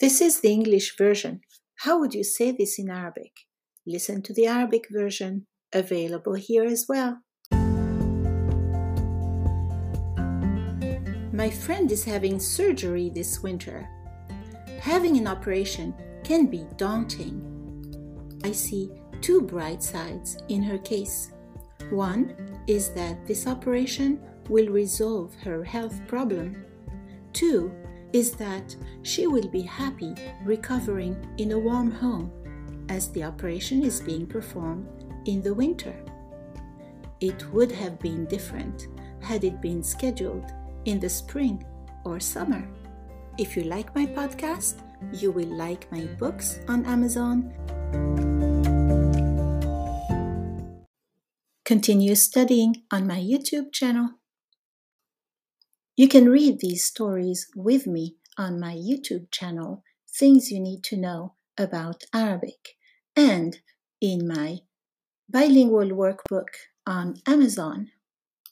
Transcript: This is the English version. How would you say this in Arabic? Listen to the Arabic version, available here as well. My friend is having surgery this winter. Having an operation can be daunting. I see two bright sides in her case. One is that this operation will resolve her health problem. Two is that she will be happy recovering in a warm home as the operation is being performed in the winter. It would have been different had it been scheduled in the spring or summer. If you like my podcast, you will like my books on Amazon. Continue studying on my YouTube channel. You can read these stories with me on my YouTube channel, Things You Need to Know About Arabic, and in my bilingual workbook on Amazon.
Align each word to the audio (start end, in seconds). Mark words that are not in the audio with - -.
This 0.00 0.22
is 0.22 0.40
the 0.40 0.48
English 0.48 0.96
version. 0.96 1.42
How 1.80 2.00
would 2.00 2.14
you 2.14 2.24
say 2.24 2.52
this 2.52 2.78
in 2.78 2.88
Arabic? 2.88 3.32
Listen 3.86 4.22
to 4.22 4.32
the 4.32 4.46
Arabic 4.46 4.86
version, 4.90 5.46
available 5.74 6.32
here 6.32 6.64
as 6.64 6.86
well. 6.88 7.18
My 11.34 11.50
friend 11.50 11.92
is 11.92 12.02
having 12.02 12.40
surgery 12.40 13.10
this 13.10 13.42
winter. 13.42 13.86
Having 14.80 15.18
an 15.18 15.26
operation 15.26 15.94
can 16.24 16.46
be 16.46 16.64
daunting. 16.78 17.44
I 18.42 18.52
see 18.52 18.90
two 19.20 19.42
bright 19.42 19.82
sides 19.82 20.38
in 20.48 20.62
her 20.62 20.78
case. 20.78 21.32
One 21.90 22.34
is 22.66 22.88
that 22.94 23.26
this 23.26 23.46
operation 23.46 24.18
will 24.48 24.68
resolve 24.68 25.34
her 25.44 25.62
health 25.62 26.00
problem. 26.06 26.64
Two 27.34 27.70
is 28.12 28.32
that 28.32 28.74
she 29.02 29.26
will 29.26 29.48
be 29.48 29.62
happy 29.62 30.14
recovering 30.44 31.16
in 31.38 31.52
a 31.52 31.58
warm 31.58 31.90
home 31.90 32.32
as 32.88 33.10
the 33.12 33.22
operation 33.22 33.82
is 33.82 34.00
being 34.00 34.26
performed 34.26 34.88
in 35.26 35.42
the 35.42 35.54
winter. 35.54 35.94
It 37.20 37.52
would 37.52 37.70
have 37.72 37.98
been 37.98 38.24
different 38.26 38.88
had 39.20 39.44
it 39.44 39.60
been 39.60 39.82
scheduled 39.82 40.50
in 40.86 40.98
the 40.98 41.08
spring 41.08 41.64
or 42.04 42.18
summer. 42.18 42.66
If 43.38 43.56
you 43.56 43.64
like 43.64 43.94
my 43.94 44.06
podcast, 44.06 44.80
you 45.12 45.30
will 45.30 45.48
like 45.48 45.90
my 45.92 46.06
books 46.18 46.58
on 46.68 46.84
Amazon. 46.86 47.52
Continue 51.64 52.14
studying 52.16 52.82
on 52.90 53.06
my 53.06 53.20
YouTube 53.20 53.72
channel. 53.72 54.19
You 56.00 56.08
can 56.08 56.30
read 56.30 56.60
these 56.60 56.82
stories 56.82 57.46
with 57.54 57.86
me 57.86 58.16
on 58.38 58.58
my 58.58 58.74
YouTube 58.74 59.30
channel, 59.30 59.84
Things 60.08 60.50
You 60.50 60.58
Need 60.58 60.82
to 60.84 60.96
Know 60.96 61.34
About 61.58 62.04
Arabic, 62.14 62.78
and 63.14 63.58
in 64.00 64.26
my 64.26 64.60
bilingual 65.28 65.90
workbook 65.90 66.48
on 66.86 67.16
Amazon. 67.26 67.90